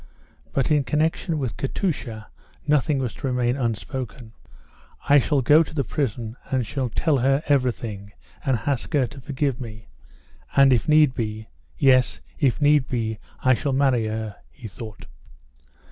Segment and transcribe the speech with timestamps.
[0.51, 2.25] But in connection with Katusha,
[2.65, 4.31] nothing was to remain unspoken.
[5.07, 8.11] "I shall go to the prison and shall tell her every thing,
[8.43, 9.89] and ask her to forgive me.
[10.55, 15.05] And if need be yes, if need be, I shall marry her," he thought.